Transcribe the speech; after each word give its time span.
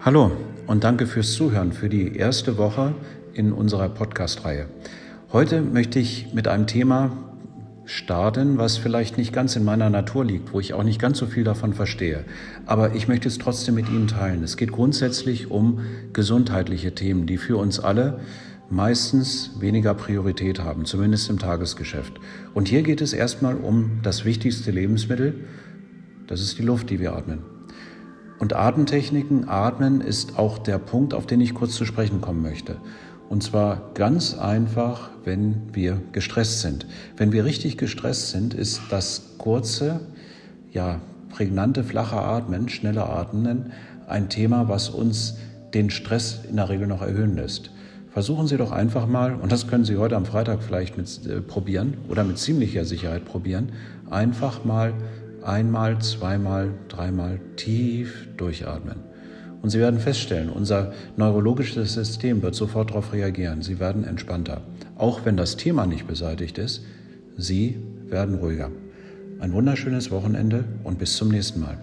Hallo 0.00 0.30
und 0.68 0.84
danke 0.84 1.08
fürs 1.08 1.32
Zuhören 1.32 1.72
für 1.72 1.88
die 1.88 2.14
erste 2.14 2.56
Woche 2.56 2.94
in 3.34 3.52
unserer 3.52 3.88
Podcast-Reihe. 3.88 4.66
Heute 5.32 5.60
möchte 5.60 5.98
ich 5.98 6.32
mit 6.32 6.46
einem 6.46 6.68
Thema 6.68 7.10
starten, 7.84 8.58
was 8.58 8.76
vielleicht 8.76 9.18
nicht 9.18 9.32
ganz 9.32 9.56
in 9.56 9.64
meiner 9.64 9.90
Natur 9.90 10.24
liegt, 10.24 10.52
wo 10.52 10.60
ich 10.60 10.72
auch 10.72 10.84
nicht 10.84 11.00
ganz 11.00 11.18
so 11.18 11.26
viel 11.26 11.42
davon 11.42 11.74
verstehe. 11.74 12.24
Aber 12.64 12.94
ich 12.94 13.08
möchte 13.08 13.26
es 13.26 13.38
trotzdem 13.38 13.74
mit 13.74 13.88
Ihnen 13.88 14.06
teilen. 14.06 14.44
Es 14.44 14.56
geht 14.56 14.70
grundsätzlich 14.70 15.50
um 15.50 15.80
gesundheitliche 16.12 16.94
Themen, 16.94 17.26
die 17.26 17.36
für 17.36 17.56
uns 17.56 17.80
alle 17.80 18.20
meistens 18.70 19.50
weniger 19.58 19.94
Priorität 19.94 20.60
haben, 20.60 20.84
zumindest 20.84 21.28
im 21.28 21.40
Tagesgeschäft. 21.40 22.12
Und 22.54 22.68
hier 22.68 22.82
geht 22.82 23.00
es 23.00 23.12
erstmal 23.12 23.56
um 23.56 23.98
das 24.04 24.24
wichtigste 24.24 24.70
Lebensmittel, 24.70 25.34
das 26.28 26.40
ist 26.40 26.56
die 26.56 26.62
Luft, 26.62 26.88
die 26.90 27.00
wir 27.00 27.16
atmen. 27.16 27.57
Und 28.38 28.54
Atemtechniken, 28.54 29.48
Atmen 29.48 30.00
ist 30.00 30.38
auch 30.38 30.58
der 30.58 30.78
Punkt, 30.78 31.12
auf 31.12 31.26
den 31.26 31.40
ich 31.40 31.54
kurz 31.54 31.74
zu 31.74 31.84
sprechen 31.84 32.20
kommen 32.20 32.42
möchte. 32.42 32.76
Und 33.28 33.42
zwar 33.42 33.90
ganz 33.94 34.38
einfach, 34.38 35.10
wenn 35.24 35.62
wir 35.72 36.00
gestresst 36.12 36.60
sind. 36.60 36.86
Wenn 37.16 37.32
wir 37.32 37.44
richtig 37.44 37.76
gestresst 37.76 38.30
sind, 38.30 38.54
ist 38.54 38.80
das 38.90 39.34
kurze, 39.38 40.00
ja, 40.72 41.00
prägnante, 41.30 41.84
flache 41.84 42.16
Atmen, 42.16 42.68
schnelle 42.68 43.04
Atmen 43.04 43.72
ein 44.06 44.30
Thema, 44.30 44.68
was 44.68 44.88
uns 44.88 45.36
den 45.74 45.90
Stress 45.90 46.40
in 46.48 46.56
der 46.56 46.70
Regel 46.70 46.86
noch 46.86 47.02
erhöhen 47.02 47.36
lässt. 47.36 47.70
Versuchen 48.10 48.46
Sie 48.46 48.56
doch 48.56 48.72
einfach 48.72 49.06
mal, 49.06 49.34
und 49.34 49.52
das 49.52 49.68
können 49.68 49.84
Sie 49.84 49.98
heute 49.98 50.16
am 50.16 50.24
Freitag 50.24 50.62
vielleicht 50.62 50.96
mit 50.96 51.26
äh, 51.26 51.40
probieren 51.40 51.98
oder 52.08 52.24
mit 52.24 52.38
ziemlicher 52.38 52.84
Sicherheit 52.84 53.26
probieren, 53.26 53.72
einfach 54.10 54.64
mal 54.64 54.94
einmal, 55.42 55.98
zweimal, 56.00 56.70
dreimal 56.88 57.40
tief 57.56 58.28
durchatmen. 58.36 58.96
Und 59.60 59.70
Sie 59.70 59.78
werden 59.78 59.98
feststellen, 59.98 60.50
unser 60.50 60.92
neurologisches 61.16 61.94
System 61.94 62.42
wird 62.42 62.54
sofort 62.54 62.90
darauf 62.90 63.12
reagieren. 63.12 63.62
Sie 63.62 63.80
werden 63.80 64.04
entspannter. 64.04 64.62
Auch 64.96 65.24
wenn 65.24 65.36
das 65.36 65.56
Thema 65.56 65.86
nicht 65.86 66.06
beseitigt 66.06 66.58
ist, 66.58 66.84
Sie 67.36 67.76
werden 68.06 68.36
ruhiger. 68.36 68.70
Ein 69.40 69.52
wunderschönes 69.52 70.10
Wochenende 70.10 70.64
und 70.84 70.98
bis 70.98 71.16
zum 71.16 71.28
nächsten 71.28 71.60
Mal. 71.60 71.78